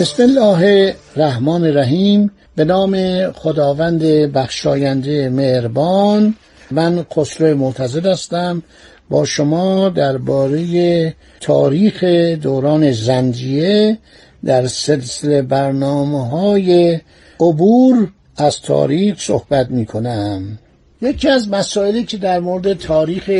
بسم 0.00 0.22
الله 0.22 0.94
الرحمن 1.16 1.64
الرحیم. 1.64 2.30
به 2.56 2.64
نام 2.64 2.96
خداوند 3.32 4.02
بخشاینده 4.32 5.28
مهربان. 5.28 6.34
من 6.70 7.06
خسرو 7.14 7.56
معتزد 7.56 8.06
هستم. 8.06 8.62
با 9.10 9.24
شما 9.24 9.88
درباره 9.88 11.14
تاریخ 11.40 12.04
دوران 12.42 12.92
زندیه 12.92 13.98
در 14.44 14.66
سلسله 14.66 15.42
برنامه 15.42 16.28
های 16.28 17.00
عبور 17.40 18.08
از 18.36 18.60
تاریخ 18.60 19.20
صحبت 19.20 19.70
می 19.70 19.86
کنم 19.86 20.58
یکی 21.02 21.28
از 21.28 21.48
مسائلی 21.48 22.04
که 22.04 22.16
در 22.16 22.40
مورد 22.40 22.72
تاریخ 22.72 23.30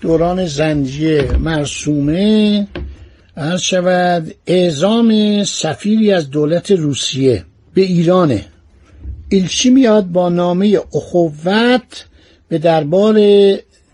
دوران 0.00 0.46
زندیه 0.46 1.32
مرسومه 1.32 2.66
عرض 3.38 3.60
شود 3.60 4.34
اعزام 4.46 5.44
سفیری 5.44 6.12
از 6.12 6.30
دولت 6.30 6.70
روسیه 6.70 7.44
به 7.74 7.80
ایرانه. 7.80 8.44
ایلچی 9.28 9.70
میاد 9.70 10.06
با 10.06 10.28
نامه 10.28 10.80
اخوت 10.94 12.06
به 12.48 12.58
دربار 12.58 13.20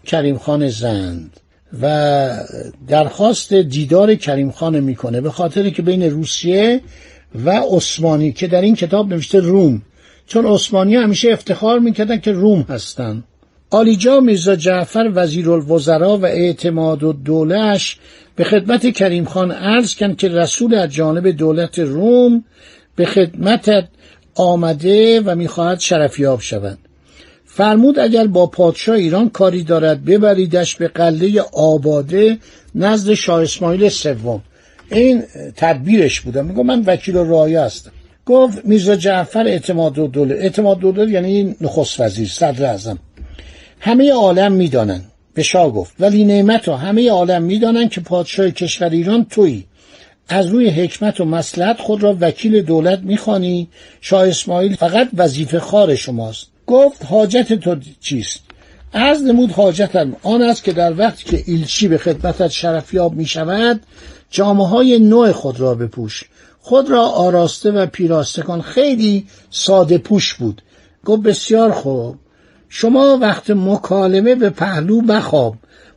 کریم 0.04 0.38
خان 0.38 0.68
زند 0.68 1.40
و 1.82 2.36
درخواست 2.88 3.54
دیدار 3.54 4.14
کریم 4.14 4.50
خان 4.50 4.80
می‌کنه 4.80 5.20
به 5.20 5.30
خاطر 5.30 5.70
که 5.70 5.82
بین 5.82 6.02
روسیه 6.02 6.80
و 7.44 7.50
عثمانی 7.50 8.32
که 8.32 8.46
در 8.46 8.60
این 8.60 8.74
کتاب 8.74 9.08
نوشته 9.08 9.40
روم. 9.40 9.82
چون 10.26 10.46
عثمانی 10.46 10.96
همیشه 10.96 11.32
افتخار 11.32 11.78
می‌کردن 11.78 12.20
که 12.20 12.32
روم 12.32 12.66
هستن. 12.68 13.24
آلیجا 13.74 14.20
میرزا 14.20 14.56
جعفر 14.56 15.10
وزیر 15.14 15.50
الوزراء 15.50 16.16
و 16.16 16.24
اعتماد 16.24 17.02
و 17.02 17.12
دولش 17.12 17.98
به 18.36 18.44
خدمت 18.44 18.92
کریم 18.92 19.24
خان 19.24 19.50
عرض 19.50 19.94
کن 19.94 20.14
که 20.14 20.28
رسول 20.28 20.74
از 20.74 20.90
جانب 20.90 21.30
دولت 21.30 21.78
روم 21.78 22.44
به 22.96 23.04
خدمتت 23.04 23.84
آمده 24.34 25.20
و 25.20 25.34
می‌خواهد 25.34 25.80
شرفیاب 25.80 26.40
شود 26.40 26.78
فرمود 27.44 27.98
اگر 27.98 28.26
با 28.26 28.46
پادشاه 28.46 28.96
ایران 28.96 29.28
کاری 29.28 29.62
دارد 29.62 30.04
ببریدش 30.04 30.76
به 30.76 30.88
قله 30.88 31.40
آباده 31.52 32.38
نزد 32.74 33.14
شاه 33.14 33.42
اسماعیل 33.42 33.88
سوم. 33.88 34.42
این 34.90 35.22
تدبیرش 35.56 36.20
بوده. 36.20 36.42
میگه 36.42 36.62
من 36.62 36.82
وکیل 36.86 37.16
رایه 37.16 37.60
هستم. 37.60 37.90
گفت 38.26 38.64
میرزا 38.64 38.96
جعفر 38.96 39.46
اعتماد 39.46 39.98
و 39.98 40.06
دوله 40.06 40.34
اعتماد 40.34 41.08
یعنی 41.08 41.56
نخست 41.60 42.00
وزیر 42.00 42.28
صدر 42.28 42.64
اعظم. 42.64 42.98
همه 43.86 44.12
عالم 44.12 44.52
می‌دانن. 44.52 45.00
به 45.34 45.42
شاه 45.42 45.70
گفت 45.70 45.94
ولی 46.00 46.24
نعمت 46.24 46.68
و 46.68 46.72
همه 46.72 47.10
عالم 47.10 47.42
می‌دانند 47.42 47.90
که 47.90 48.00
پادشاه 48.00 48.50
کشور 48.50 48.88
ایران 48.88 49.24
تویی. 49.24 49.66
از 50.28 50.46
روی 50.46 50.70
حکمت 50.70 51.20
و 51.20 51.24
مسلحت 51.24 51.80
خود 51.80 52.02
را 52.02 52.16
وکیل 52.20 52.62
دولت 52.62 52.98
می‌خوانی. 53.02 53.68
شاه 54.00 54.28
اسماعیل 54.28 54.76
فقط 54.76 55.08
وظیفه 55.16 55.60
خار 55.60 55.94
شماست. 55.94 56.46
گفت 56.66 57.04
حاجت 57.04 57.52
تو 57.52 57.76
چیست؟ 58.00 58.40
از 58.92 59.22
نمود 59.22 59.50
حاجتم 59.50 60.16
آن 60.22 60.42
است 60.42 60.64
که 60.64 60.72
در 60.72 60.98
وقتی 60.98 61.24
که 61.24 61.42
ایلچی 61.46 61.88
به 61.88 61.98
خدمتت 61.98 62.48
شرفیاب 62.48 63.14
می 63.14 63.26
شود 63.26 63.80
جامعه 64.30 64.66
های 64.66 64.98
نوع 64.98 65.32
خود 65.32 65.60
را 65.60 65.74
بپوش. 65.74 66.24
خود 66.60 66.90
را 66.90 67.02
آراسته 67.02 67.70
و 67.70 67.86
پیراسته 67.86 68.42
کن 68.42 68.60
خیلی 68.60 69.26
ساده 69.50 69.98
پوش 69.98 70.34
بود. 70.34 70.62
گفت 71.04 71.22
بسیار 71.22 71.70
خوب. 71.72 72.16
شما 72.76 73.18
وقت 73.20 73.50
مکالمه 73.50 74.34
به 74.34 74.50
پهلو 74.50 75.00
بخواب 75.00 75.54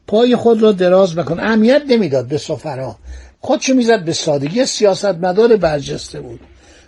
پای 0.08 0.36
خود 0.36 0.62
را 0.62 0.72
دراز 0.72 1.16
بکن. 1.16 1.40
اهمیت 1.40 1.82
نمی‌داد 1.88 2.28
به 2.28 2.38
سفرا. 2.38 2.96
خودشو 3.40 3.74
می‌زد 3.74 4.06
به 4.06 4.14
سادگی 4.14 4.66
سیاستمدار 4.66 5.56
برجسته 5.56 6.22
بود. 6.22 6.40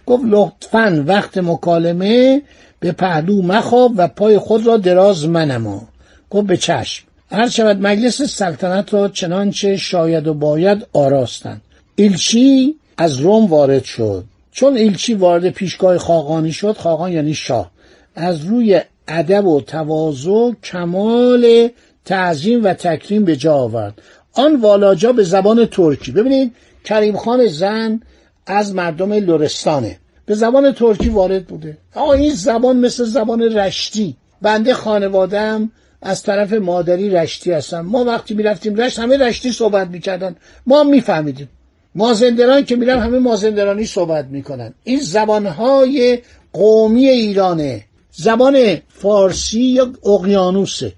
گفت 0.06 0.24
لطفا 0.26 1.04
وقت 1.08 1.38
مکالمه 1.38 2.42
به 2.80 2.92
پهلو 2.92 3.42
مخواب 3.42 3.92
و 3.98 4.08
پای 4.08 4.38
خود 4.38 4.68
را 4.68 4.78
دراز 4.78 5.28
منما. 5.28 5.88
گفت 6.30 6.48
به 6.48 6.58
چشم. 6.58 7.06
هر 7.32 7.50
شود 7.50 7.82
مجلس 7.82 8.22
سلطنت 8.22 8.94
را 8.94 9.08
چنانچه 9.08 9.78
شاید 9.78 10.28
و 10.28 10.34
باید 10.34 10.88
آراستند. 10.94 11.62
ایلچی 11.96 12.76
از 12.98 13.18
روم 13.18 13.46
وارد 13.46 13.84
شد. 13.84 14.24
چون 14.52 14.78
ایلچی 14.78 15.14
وارد 15.14 15.50
پیشگاه 15.50 15.98
خاقانی 15.98 16.52
شد 16.52 16.78
خاقان 16.78 17.12
یعنی 17.12 17.34
شاه. 17.34 17.72
از 18.16 18.46
روی 18.46 18.82
ادب 19.10 19.46
و 19.46 19.62
تواضع 19.62 20.52
کمال 20.64 21.70
تعظیم 22.06 22.64
و 22.64 22.74
تکریم 22.74 23.26
به 23.26 23.36
جا 23.36 23.54
آورد. 23.54 24.02
آن 24.34 24.56
والاجا 24.56 25.12
به 25.12 25.24
زبان 25.24 25.66
ترکی. 25.66 26.12
ببینید 26.12 26.54
کریم 26.86 27.18
خان 27.18 27.48
زن 27.48 28.00
از 28.46 28.76
مردم 28.76 29.14
لرستانه. 29.14 29.98
به 30.26 30.36
زبان 30.36 30.72
ترکی 30.72 31.10
وارد 31.10 31.46
بوده. 31.46 31.78
آقا 31.96 32.14
این 32.14 32.34
زبان 32.34 32.78
مثل 32.78 33.04
زبان 33.04 33.42
رشتی. 33.42 34.16
بنده 34.42 34.74
خانوادم 34.74 35.72
از 36.02 36.24
طرف 36.24 36.54
مادری 36.54 37.10
رشتی 37.10 37.52
هستم 37.52 37.82
ما 37.82 38.04
وقتی 38.04 38.34
می‌رفتیم 38.34 38.76
رشت 38.76 39.00
همه 39.00 39.18
رشتی 39.18 39.52
صحبت 39.52 39.88
می‌کردن. 39.88 40.36
ما 40.68 40.84
میفهمیدیم. 40.84 41.50
مازندران 41.96 42.66
که 42.66 42.76
میرن 42.76 43.00
همه 43.00 43.20
مازندرانی 43.20 43.86
صحبت 43.86 44.26
می‌کنن. 44.26 44.74
این 44.84 45.00
زبانهای 45.00 46.20
قومی 46.54 47.08
ایرانه. 47.08 47.86
زبان 48.12 48.78
فارسی 48.90 49.62
یا 49.62 49.94
اقیانوسه. 50.06 50.94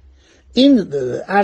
این 0.53 0.85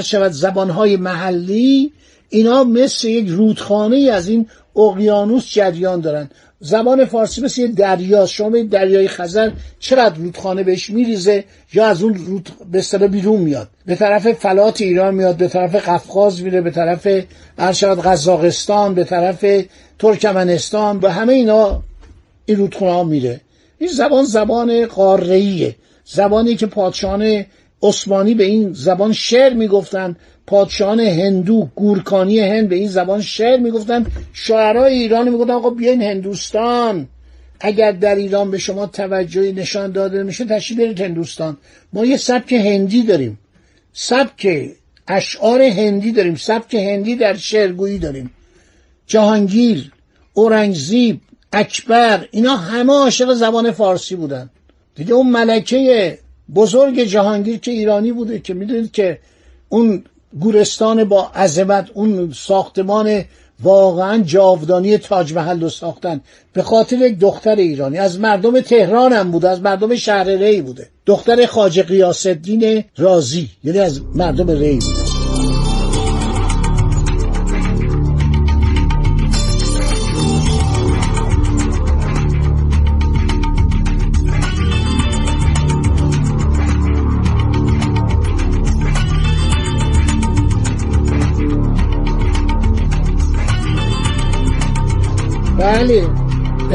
شود 0.04 0.32
زبانهای 0.32 0.98
محلی 0.98 1.92
اینا 2.30 2.64
مثل 2.64 3.08
یک 3.08 3.28
رودخانه 3.28 3.98
از 4.14 4.28
این 4.28 4.48
اقیانوس 4.76 5.50
جریان 5.54 6.02
دارن. 6.02 6.30
زبان 6.60 7.06
فارسی 7.06 7.42
مثل 7.42 7.62
یه 7.62 7.68
دریا 7.68 8.26
شما 8.26 8.64
دریای 8.72 9.08
خزر 9.08 9.52
چقدر 9.80 10.16
رودخانه 10.16 10.64
بهش 10.64 10.90
میریزه 10.90 11.44
یا 11.74 11.86
از 11.86 12.04
اون 12.04 12.14
رود 12.14 12.50
به 12.72 13.08
بیرون 13.08 13.42
میاد. 13.42 13.70
به 13.86 13.96
طرف 13.96 14.32
فلات 14.32 14.82
ایران 14.82 15.16
میاد 15.16 15.38
به 15.38 15.48
طرف 15.48 15.76
قفقاز 15.76 16.44
میره 16.44 16.62
به 16.62 16.72
طرف 16.72 17.08
ارشاد 17.58 18.00
قزاقستان 18.00 18.96
به 18.96 19.04
طرف 19.04 19.46
ترکمنستان 20.00 21.00
به 21.00 21.12
همه 21.12 21.34
اینا 21.34 21.84
این 22.46 22.58
رودخانه 22.58 22.92
ها 22.92 23.04
میره. 23.04 23.42
این 23.80 23.90
زبان 23.90 24.26
زبان 24.26 24.86
قاره‌ایه 24.86 25.76
زبانی 26.06 26.56
که 26.56 26.66
پادشاهان 26.66 27.46
عثمانی 27.84 28.34
به 28.34 28.44
این 28.44 28.74
زبان 28.74 29.14
شعر 29.14 29.54
می‌گفتن 29.54 30.16
پادشاهان 30.48 31.00
هندو 31.00 31.70
گورکانی 31.76 32.40
هند 32.40 32.70
به 32.70 32.76
این 32.76 32.88
زبان 32.88 33.22
شعر 33.22 33.60
می‌گفتن 33.60 34.06
شاعرای 34.34 34.94
ایران 34.94 35.30
می‌گفتن 35.30 35.54
آقا 35.54 35.70
بیاین 35.70 36.02
هندوستان. 36.02 37.08
اگر 37.60 37.92
در 37.92 38.16
ایران 38.16 38.52
به 38.52 38.58
شما 38.58 38.86
توجهی 38.88 39.52
نشان 39.52 39.92
داده 39.92 40.24
میشه 40.24 40.46
تشریف 40.46 40.80
برید 40.80 41.02
هندوستان. 41.02 41.58
ما 41.94 42.06
یه 42.06 42.18
سبک 42.18 42.54
هندی 42.54 43.04
داریم. 43.04 43.40
سبک 43.94 44.70
اشعار 45.08 45.62
هندی 45.62 46.12
داریم. 46.12 46.36
سبک 46.36 46.76
هندی 46.76 47.16
در 47.16 47.34
شعرگویی 47.34 48.00
داریم. 48.00 48.32
جهانگیر 49.08 49.92
اورنگزیب 50.34 51.22
اکبر 51.60 52.28
اینا 52.32 52.56
همه 52.56 52.94
عاشق 52.94 53.34
زبان 53.34 53.72
فارسی 53.72 54.16
بودن. 54.16 54.50
دیگه 54.96 55.14
اون 55.14 55.30
ملکه 55.30 56.18
بزرگ 56.56 57.04
جهانگیر 57.04 57.58
که 57.58 57.72
ایرانی 57.72 58.12
بوده 58.12 58.40
که 58.40 58.54
می‌دونید 58.54 58.92
که 58.92 59.20
اون 59.70 60.04
گورستان 60.40 61.04
با 61.04 61.32
عظمت 61.36 61.90
اون 61.94 62.32
ساختمان 62.36 63.24
واقعا 63.64 64.18
جاودانی 64.18 64.98
تاج 64.98 65.34
محل 65.34 65.62
رو 65.62 65.70
ساختن. 65.70 66.22
به 66.54 66.64
خاطر 66.64 66.96
یک 66.96 67.20
دختر 67.20 67.56
ایرانی. 67.56 67.98
از 67.98 68.20
مردم 68.20 68.62
تهران 68.62 69.14
هم 69.14 69.32
بوده 69.32 69.50
از 69.50 69.62
مردم 69.62 69.96
شهر 69.96 70.24
ری 70.24 70.62
بوده. 70.62 70.90
دختر 71.06 71.46
خاج 71.46 71.80
قیاس 71.80 72.28
رازی 72.98 73.50
یعنی 73.64 73.80
از 73.80 74.02
مردم 74.16 74.50
ری 74.50 74.80
بوده. 74.80 75.07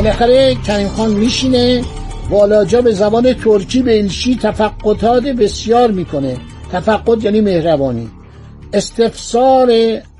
بالاخره 0.03 0.55
کریم 0.55 0.89
خان 0.89 1.11
میشینه 1.11 1.83
والاجا 2.31 2.83
به 2.83 2.93
زبان 2.93 3.33
ترکی 3.33 3.83
به 3.83 3.93
ایلچی 3.93 4.39
تفقدات 4.43 5.23
بسیار 5.23 5.91
می‌کنه. 5.91 6.37
تفقد 6.73 7.25
یعنی 7.25 7.41
مهربانی. 7.41 8.11
استفسار 8.73 9.73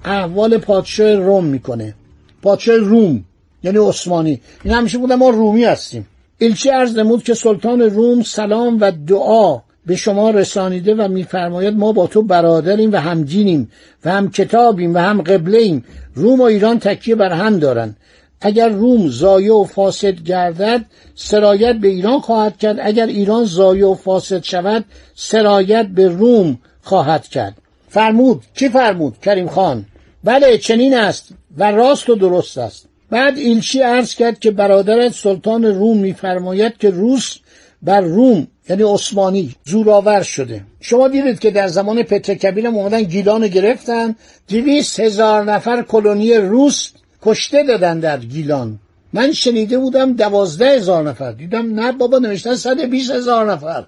احوال 0.05 0.59
پادشاه 0.59 1.15
روم 1.15 1.45
می‌کنه. 1.45 1.95
پادشاه 2.43 2.77
روم 2.77 3.25
یعنی 3.63 3.79
عثمانی. 3.79 4.41
این 4.65 4.75
همیشه 4.75 4.99
بودن 4.99 5.15
ما 5.15 5.29
رومی 5.29 5.65
هستیم. 5.65 6.07
ایلچی 6.39 6.69
عرض 6.69 6.99
نمود 6.99 7.23
که 7.23 7.35
سلطان 7.35 7.81
روم 7.81 8.23
سلام 8.23 8.79
و 8.81 8.93
دعا 9.07 9.59
به 9.87 9.97
شما 9.97 10.31
رسانیده 10.31 10.95
و 10.95 11.09
میفرماید 11.09 11.77
ما 11.77 11.93
با 11.93 12.07
تو 12.07 12.23
برادریم 12.23 12.93
و 12.93 12.97
همجینیم 12.97 13.71
و 14.05 14.11
هم 14.11 14.31
کتابیم 14.31 14.95
و 14.95 14.99
هم 14.99 15.23
قبله 15.23 15.59
ایم 15.59 15.85
روم 16.15 16.41
و 16.41 16.43
ایران 16.43 16.79
تکیه 16.79 17.15
بر 17.15 17.33
هم 17.33 17.59
دارن. 17.59 17.97
اگر 18.43 18.69
روم 18.69 19.09
زایه 19.09 19.53
و 19.53 19.65
فاسد 19.65 20.23
گردد 20.23 20.85
سرایت 21.15 21.77
به 21.77 21.89
ایران 21.89 22.21
خواهد 22.21 22.59
کرد. 22.59 22.77
اگر 22.83 23.07
ایران 23.07 23.45
زایه 23.45 23.87
و 23.87 23.95
فاسد 23.95 24.43
شود 24.43 24.85
سرایت 25.15 25.87
به 25.87 26.09
روم 26.09 26.59
خواهد 26.83 27.29
کرد. 27.29 27.55
فرمود 27.89 28.43
کی 28.55 28.69
فرمود؟ 28.69 29.19
کریم 29.23 29.49
خان. 29.49 29.87
بله 30.25 30.59
چنین 30.59 30.95
است 30.95 31.29
و 31.57 31.73
راست 31.73 32.11
و 32.11 32.15
درست 32.15 32.59
است. 32.59 32.89
بعد 33.11 33.39
ایلچی 33.39 33.81
عرض 33.81 34.15
کرد 34.15 34.39
که 34.39 34.51
برادرت 34.51 35.13
سلطان 35.13 35.65
روم 35.65 35.99
میفرماید 35.99 36.79
که 36.79 36.91
روس 36.91 37.37
بر 37.83 38.01
روم 38.01 38.47
یعنی 38.69 38.83
عثمانی 38.83 39.55
زورآور 39.65 40.23
شده. 40.23 40.65
شما 40.81 41.09
دیدید 41.09 41.39
که 41.39 41.51
در 41.51 41.69
زمان 41.69 42.03
پتر 42.03 42.35
کبیر 42.35 42.67
اومدن 42.67 43.03
گیلان 43.03 43.49
گرفتن. 43.49 44.17
دویست 44.49 45.01
هزار 45.01 45.45
نفر 45.45 45.83
کلونی 45.83 46.35
روس 46.35 46.91
کشته 47.23 47.63
دادن 47.63 48.01
در 48.01 48.19
گیلان. 48.19 48.79
من 49.13 49.33
شنیده 49.33 49.79
بودم 49.79 50.13
دوازده 50.13 50.77
هزار 50.77 51.03
نفر. 51.03 51.33
دیدم 51.33 51.81
نه 51.81 51.93
بابا 51.93 52.19
نوشتن 52.19 52.57
صد 52.57 52.81
بیس 52.81 53.11
هزار 53.11 53.53
نفر. 53.53 53.85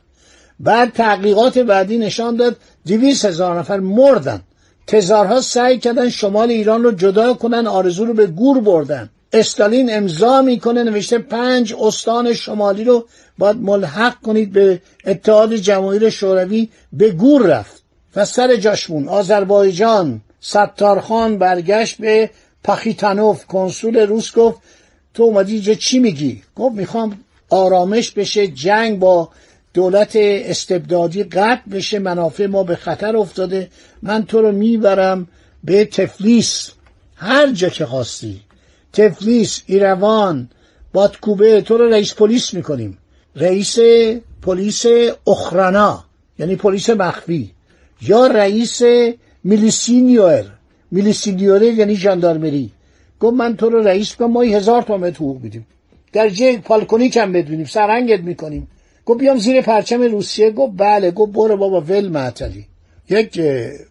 بعد 0.60 0.92
تحقیقات 0.92 1.58
بعدی 1.58 1.98
نشان 1.98 2.36
داد 2.36 2.56
دویست 2.86 3.24
هزار 3.24 3.58
نفر 3.58 3.80
مردن. 3.80 4.40
تزارها 4.86 5.40
سعی 5.40 5.78
کردن 5.78 6.08
شمال 6.08 6.50
ایران 6.50 6.82
رو 6.82 6.92
جدا 6.92 7.34
کنن 7.34 7.66
آرزو 7.66 8.04
رو 8.04 8.14
به 8.14 8.26
گور 8.26 8.60
بردن. 8.60 9.10
استالین 9.32 9.96
امضا 9.96 10.42
می‌کنه 10.42 10.82
نوشته 10.82 11.18
پنج 11.18 11.74
استان 11.80 12.32
شمالی 12.32 12.84
رو 12.84 13.06
باید 13.38 13.56
ملحق 13.56 14.14
کنید 14.20 14.52
به 14.52 14.80
اتحاد 15.06 15.54
جماهیر 15.54 16.10
شوروی 16.10 16.68
به 16.92 17.10
گور 17.10 17.46
رفت. 17.46 17.82
و 18.16 18.24
سر 18.24 18.56
جاشمون 18.56 19.08
آذربایجان. 19.08 20.20
ستارخان 20.40 21.38
برگشت 21.38 22.00
به 22.00 22.30
پخیتانوف 22.64 23.46
کنسول 23.46 23.96
روس 23.96 24.32
گفت 24.32 24.58
تو 25.14 25.22
اومدی 25.22 25.52
اینجا 25.52 25.74
چی 25.74 25.98
میگی؟ 25.98 26.42
گفت 26.56 26.74
می‌خوام 26.76 27.18
آرامش 27.50 28.10
بشه 28.10 28.46
جنگ 28.46 28.98
با 28.98 29.28
دولت 29.74 30.12
استبدادی 30.16 31.24
قطع 31.24 31.70
بشه 31.72 31.98
منافع 31.98 32.46
ما 32.46 32.62
به 32.62 32.76
خطر 32.76 33.16
افتاده 33.16 33.70
من 34.02 34.24
تو 34.26 34.42
رو 34.42 34.52
می‌برم 34.52 35.28
به 35.64 35.84
تفلیس. 35.84 36.70
هر 37.16 37.52
جا 37.52 37.68
که 37.68 37.86
خواستی. 37.86 38.40
تفلیس 38.92 39.62
ایروان 39.66 40.48
بادکوبه 40.92 41.60
تو 41.60 41.76
رو 41.78 41.88
رئیس 41.88 42.14
پلیس 42.14 42.54
می‌کنیم. 42.54 42.98
رئیس 43.36 43.78
پلیس 44.42 44.86
اخرانا 45.26 46.04
یعنی 46.38 46.56
پلیس 46.56 46.90
مخفی 46.90 47.50
یا 48.02 48.26
رئیس 48.26 48.82
میلیسینیور. 49.44 50.44
میلیسینیور 50.94 51.62
یعنی 51.62 51.94
ژاندارمری. 51.96 52.70
گفت 53.20 53.34
من 53.36 53.56
تو 53.56 53.70
رو 53.70 53.78
رئیس 53.82 54.14
کنم 54.16 54.30
ما 54.30 54.42
هزار 54.42 54.82
تومن 54.82 55.10
حقوق 55.10 55.38
میدیم. 55.42 55.66
در 56.12 56.28
جه 56.28 56.58
پالکونی 56.58 57.08
کم 57.10 57.32
بدونیم 57.32 57.66
سرنگت 57.66 58.20
می‌کنیم. 58.20 58.68
گفت 59.06 59.20
بیام 59.20 59.38
زیر 59.38 59.60
پرچم 59.60 60.02
روسیه. 60.02 60.50
گفت 60.50 60.72
بله. 60.76 61.10
گفت 61.10 61.32
برو 61.32 61.56
بابا 61.56 61.80
ول 61.80 62.08
معطلی. 62.08 62.64
یک 63.10 63.40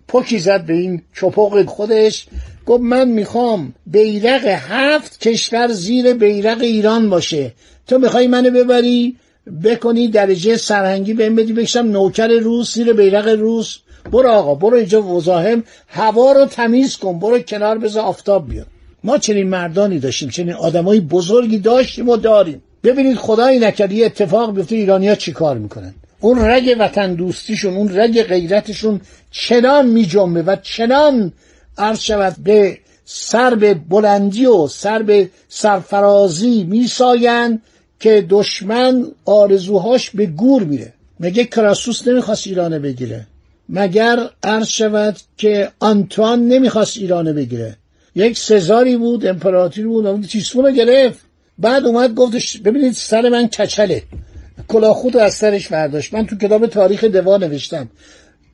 پوکی 0.07 0.39
زد 0.39 0.65
به 0.65 0.73
این 0.73 1.01
چپاق 1.15 1.65
خودش. 1.65 2.27
گفت 2.65 2.83
من 2.83 3.07
می‌خوام 3.07 3.73
بیرق 3.87 4.45
هفت 4.45 5.19
کشور 5.19 5.67
زیر 5.67 6.13
بیرق 6.13 6.61
ایران 6.61 7.09
باشه. 7.09 7.53
تو 7.87 7.99
می‌خوای 7.99 8.27
منو 8.27 8.51
ببری؟ 8.51 9.15
بکنی 9.63 10.07
درجه 10.07 10.57
سرهنگی 10.57 11.13
بهم 11.13 11.35
بدی. 11.35 11.53
بکشم 11.53 11.79
نوکر 11.79 12.27
روس 12.27 12.73
زیر 12.73 12.93
بیرق 12.93 13.27
روس. 13.27 13.77
برو 14.11 14.29
آقا 14.29 14.55
برو 14.55 14.77
اینجا 14.77 15.01
وزاهم 15.01 15.63
هوا 15.87 16.31
رو 16.31 16.45
تمیز 16.45 16.97
کن 16.97 17.19
برو 17.19 17.39
کنار 17.39 17.77
بذار 17.77 18.03
آفتاب 18.03 18.49
بیاد. 18.49 18.67
ما 19.03 19.17
چنین 19.17 19.49
مردانی 19.49 19.99
داشتیم 19.99 20.29
چنین 20.29 20.53
آدمای 20.53 20.99
بزرگی 20.99 21.57
داشتیم 21.57 22.09
و 22.09 22.17
داریم. 22.17 22.63
ببینید 22.83 23.17
خدایی 23.17 23.59
نکرد 23.59 23.91
یه 23.91 24.05
اتفاق 24.05 24.55
بیفته 24.55 24.75
ایرانیا 24.75 25.15
چی 25.15 25.31
کار 25.31 25.57
می‌کنن؟ 25.57 25.93
اون 26.19 26.39
رگ 26.39 26.75
وطن 26.79 27.13
دوستیشون 27.13 27.73
اون 27.73 27.99
رگ 27.99 28.23
غیرتشون 28.23 29.01
چنان 29.31 29.87
میجنبه 29.87 30.41
و 30.41 30.55
چنان 30.55 31.33
عرض 31.77 31.99
شود 31.99 32.35
به 32.43 32.77
سر 33.05 33.55
به 33.55 33.73
بلندی 33.73 34.45
و 34.45 34.67
سر 34.67 35.03
به 35.03 35.29
سرفرازی 35.49 36.63
میساین 36.63 37.61
که 37.99 38.25
دشمن 38.29 39.05
آرزوهاش 39.25 40.09
به 40.09 40.25
گور 40.25 40.63
میره. 40.63 40.93
مگه 41.19 41.45
کراسوس 41.45 42.07
نمی‌خواست 42.07 42.47
ایرانه 42.47 42.79
بگیره؟ 42.79 43.27
مگر 43.69 44.29
عرض 44.43 44.67
شود 44.67 45.17
که 45.37 45.71
آنتوان 45.79 46.47
نمی‌خواست 46.47 46.97
ایرانه 46.97 47.33
بگیره. 47.33 47.77
یک 48.15 48.37
سزاری 48.37 48.97
بود 48.97 49.25
امپراتوری 49.25 49.87
بود 49.87 50.05
اون 50.05 50.21
تیسفون 50.21 50.65
رو 50.65 50.71
گرفت. 50.71 51.19
بعد 51.57 51.85
اومد 51.85 52.13
گفتش 52.13 52.57
ببینید 52.57 52.93
سر 52.93 53.29
من 53.29 53.47
کچله. 53.47 54.03
کلاه 54.67 54.93
خود 54.93 55.17
از 55.17 55.33
سرش 55.33 55.67
برداشت. 55.67 56.13
من 56.13 56.25
تو 56.25 56.37
کتاب 56.37 56.67
تاریخ 56.67 57.03
دوا 57.03 57.37
نوشتم. 57.37 57.89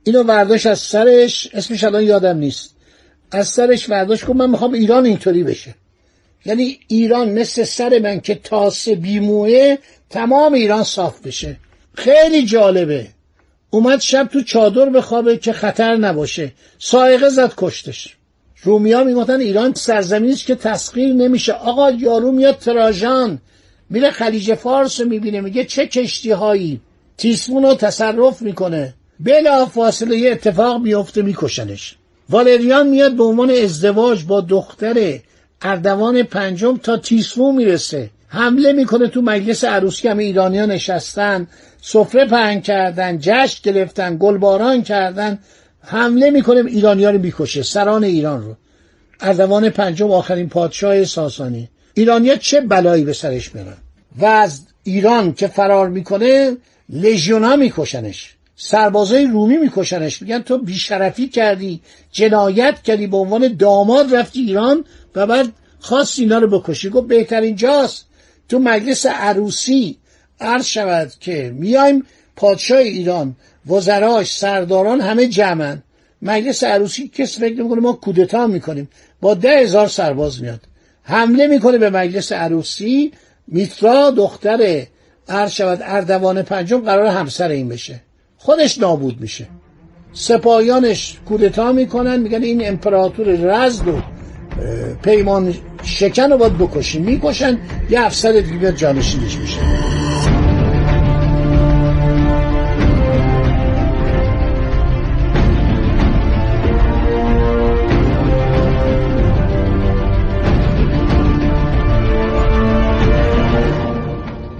اینو 0.04 0.24
برداشت 0.24 0.66
از 0.66 0.80
سرش 0.80 1.50
اسمش 1.54 1.84
الان 1.84 2.04
یادم 2.04 2.38
نیست. 2.38 2.76
از 3.32 3.48
سرش 3.48 3.88
برداشت 3.88 4.26
گفت 4.26 4.36
من 4.36 4.50
می‌خوام 4.50 4.74
ایران 4.74 5.06
اینطوری 5.06 5.44
بشه. 5.44 5.76
یعنی 6.46 6.80
ایران 6.88 7.30
مثل 7.30 7.64
سر 7.64 8.00
من 8.00 8.20
که 8.20 8.36
تاسه 8.36 8.96
بیموه 8.96 9.76
تمام 10.10 10.54
ایران 10.54 10.84
صاف 10.84 11.22
بشه. 11.22 11.58
خیلی 11.94 12.46
جالبه. 12.46 13.08
اومد 13.70 14.02
شب 14.02 14.30
تو 14.34 14.42
چادر 14.42 14.90
بخوابه 14.90 15.38
که 15.38 15.54
خطر 15.54 15.96
نباشه. 15.96 16.52
سایقه 16.80 17.30
زد 17.30 17.54
کشتش. 17.58 18.16
رومیا 18.64 19.04
می‌گفتن 19.04 19.40
ایران 19.40 19.74
سرزمینی 19.74 20.34
است 20.34 20.46
که 20.46 20.56
تسخیر 20.56 21.14
نمیشه. 21.14 21.54
آقا 21.54 21.92
یارو 21.92 22.32
میاد 22.32 22.58
تراژان. 22.58 23.40
میره 23.90 24.12
خلیج 24.12 24.54
فارس 24.54 25.00
رو 25.00 25.08
می‌بینه. 25.08 25.42
میگه 25.42 25.66
چه 25.66 25.88
کشتی 25.88 26.32
هایی 26.32 26.82
تیسمون 27.18 27.64
رو 27.64 27.76
تصرف 27.76 28.42
می‌کنه. 28.42 28.94
بلا 29.20 29.66
فاصله 29.66 30.18
یه 30.18 30.32
اتفاق 30.32 30.82
میفته 30.82 31.22
میکشنش. 31.22 31.96
والریان 32.30 32.88
میاد 32.88 33.14
به 33.14 33.24
عنوان 33.24 33.50
ازدواج 33.50 34.24
با 34.24 34.42
دختر 34.42 35.20
اردوان 35.62 36.24
پنجم 36.24 36.78
تا 36.78 36.98
تیسفون 36.98 37.56
می‌رسه. 37.56 38.10
حمله 38.32 38.74
می‌کنه 38.74 39.08
تو 39.08 39.22
مجلس 39.22 39.64
عروسی 39.64 40.08
هم 40.08 40.18
ایرانیا 40.18 40.66
نشستن 40.66 41.48
سفره 41.82 42.26
پهن 42.26 42.62
کردن 42.62 43.18
جشن 43.22 43.60
گرفتن 43.64 44.18
گلباران 44.20 44.84
کردن. 44.84 45.40
حمله 45.82 46.32
می‌کنه 46.32 46.66
ایرانیا 46.66 47.10
رو 47.10 47.20
می‌کشه 47.20 47.64
سران 47.64 48.04
ایران 48.04 48.44
رو. 48.44 48.56
اردوان 49.22 49.70
پنجم 49.70 50.12
آخرین 50.12 50.50
پادشاه 50.50 51.04
ساسانی. 51.04 51.70
ایرانیا 51.94 52.36
چه 52.36 52.62
بلایی 52.62 53.04
به 53.04 53.14
سرش 53.14 53.56
میرن؟ 53.56 53.78
و 54.18 54.26
از 54.26 54.62
ایران 54.84 55.34
که 55.34 55.48
فرار 55.48 55.90
می‌کنه 55.90 56.58
لژیونا 56.90 57.56
میکشنش. 57.56 58.36
سربازای 58.56 59.26
رومی 59.26 59.58
میکشنش. 59.58 60.22
میگن 60.22 60.40
تو 60.40 60.58
بیشرفی 60.58 61.28
کردی 61.28 61.82
جنایت 62.12 62.82
کردی 62.82 63.08
به 63.08 63.18
عنوان 63.18 63.56
داماد 63.56 64.16
رفتی 64.16 64.40
ایران 64.40 64.86
و 65.16 65.28
بعد 65.28 65.46
خواست 65.80 66.20
اینا 66.20 66.38
رو 66.40 66.60
بکشی. 66.60 66.90
گفت 66.90 67.08
بهترین 67.08 67.56
جاست. 67.56 68.09
تو 68.50 68.60
مجلس 68.60 69.06
عروسی 69.06 69.98
عرض 70.42 70.66
شود 70.66 71.12
که 71.20 71.54
میایم 71.56 72.06
پادشاه 72.36 72.78
ایران 72.78 73.36
وزراش 73.68 74.38
سرداران 74.38 75.02
همه 75.02 75.28
جمعن. 75.28 75.84
مجلس 76.22 76.64
عروسی 76.64 77.08
کس 77.08 77.40
فکر 77.40 77.60
نمی‌کنه 77.60 77.82
ما 77.82 77.94
کودتا 77.94 78.48
می‌کنیم. 78.48 78.90
با 79.22 79.34
ده 79.34 79.60
هزار 79.60 79.88
سرباز 79.88 80.42
میاد. 80.42 80.60
حمله 81.04 81.48
می‌کنه 81.48 81.78
به 81.78 81.90
مجلس 81.90 82.32
عروسی. 82.32 83.12
میترا 83.48 84.12
دختر 84.12 84.84
عرض 85.30 85.52
شود 85.52 85.80
اردوان 85.82 86.42
پنجم 86.42 86.80
قرار 86.80 87.06
همسر 87.06 87.50
این 87.50 87.70
بشه. 87.70 88.02
خودش 88.38 88.78
نابود 88.78 89.22
میشه. 89.22 89.48
سپاهیانش 90.14 91.18
کودتا 91.28 91.72
می‌کنن. 91.72 92.20
میگن 92.20 92.44
این 92.44 92.68
امپراتور 92.68 93.26
رزد 93.26 93.88
و 93.88 94.02
پیمان 95.02 95.54
شکن 95.84 96.32
رو 96.32 96.38
باید 96.38 96.58
بکشیم. 96.58 97.02
می‌کشن 97.02 97.58
یه 97.90 98.02
افسر 98.02 98.32
دیگه 98.32 98.72
جانشینش 98.72 99.38
میشه 99.38 99.60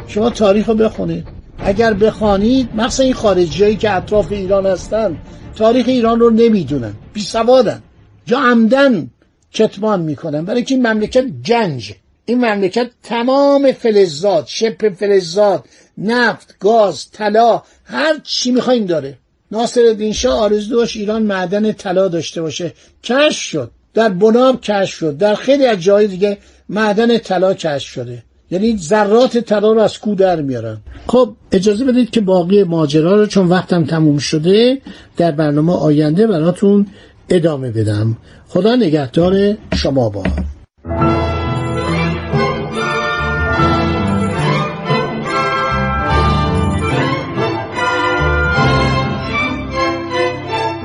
شما 0.08 0.30
تاریخ 0.30 0.70
رو 0.70 0.76
بخونید. 0.76 1.28
اگر 1.60 1.94
بخوانید 1.94 2.70
مخصوصا 2.76 3.04
این 3.04 3.14
خارجی 3.14 3.76
که 3.76 3.92
اطراف 3.92 4.32
ایران 4.32 4.66
هستن 4.66 5.18
تاریخ 5.56 5.88
ایران 5.88 6.20
رو 6.20 6.30
نمی‌دونن. 6.30 6.94
بی 7.14 7.22
سوادن 7.22 7.82
یا 8.28 8.40
عمدن. 8.40 9.10
کتمان 9.54 10.02
می‌کنن 10.02 10.46
برای 10.46 10.64
که 10.64 10.76
این 10.76 10.88
مملکت 10.88 11.26
جنج 11.42 11.94
این 12.26 12.46
مملکت 12.46 12.90
تمام 13.04 13.72
فلزات 13.72 14.48
شپ 14.48 14.90
فلزات 14.94 15.64
نفت 15.98 16.56
گاز 16.60 17.12
طلا 17.12 17.62
هر 17.84 18.20
چی 18.24 18.52
می‌خواین 18.52 18.86
داره. 18.86 19.18
ناصر 19.52 19.82
الدین 19.82 20.14
شاه 20.14 20.40
آرزو 20.40 20.76
داشت 20.76 20.98
ایران 20.98 21.24
معدن 21.24 21.72
طلا 21.72 22.08
داشته 22.08 22.42
باشه. 22.42 22.74
کشف 23.04 23.42
شد. 23.42 23.72
در 23.94 24.10
بناب 24.10 24.62
کشف 24.62 24.96
شد. 24.96 25.18
در 25.18 25.36
خیلی 25.36 25.66
از 25.66 25.80
جای 25.80 26.08
دیگه 26.08 26.38
معدن 26.70 27.18
طلا 27.18 27.54
کشف 27.54 27.88
شده. 27.88 28.24
یعنی 28.52 28.78
ذرات 28.78 29.38
طلا 29.38 29.72
رو 29.72 29.80
از 29.80 30.00
کو 30.00 30.16
در 30.16 30.42
میارن. 30.42 30.78
خب 31.08 31.34
اجازه 31.52 31.86
بدید 31.86 32.10
که 32.10 32.22
باقی 32.22 32.64
ماجرا 32.64 33.16
رو 33.16 33.26
چون 33.26 33.48
وقتم 33.48 33.86
تموم 33.86 34.18
شده 34.18 34.82
در 35.18 35.32
برنامه 35.32 35.74
آینده 35.74 36.28
براتون 36.28 36.88
ادامه 37.30 37.72
بدم. 37.72 38.18
خدا 38.52 38.76
نگهدار 38.76 39.58
شما 39.76 40.10
با. 40.10 40.24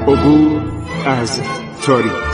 عبور 0.06 0.62
از 1.06 1.40
تاریخ. 1.82 2.33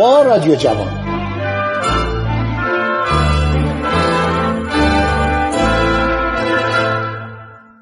با 0.00 0.22
رادیو 0.22 0.54
جوان. 0.54 0.99